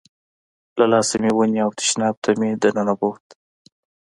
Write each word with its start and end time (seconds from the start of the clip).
له 0.77 0.85
لاسه 0.91 1.15
مې 1.21 1.31
ونیو 1.35 1.63
او 1.65 1.71
تشناب 1.79 2.15
ته 2.23 2.29
مې 2.39 2.49
دننه 2.61 2.93
بوت. 2.99 3.25